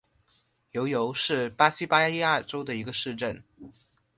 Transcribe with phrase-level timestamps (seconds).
[0.71, 3.43] 尤尤是巴西巴伊亚州的一个市镇。